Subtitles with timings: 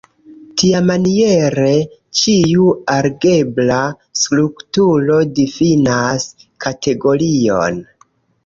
[0.59, 1.73] Tiamaniere,
[2.21, 2.65] ĉiu
[2.95, 3.77] algebra
[4.23, 6.27] strukturo difinas
[6.67, 7.83] kategorion.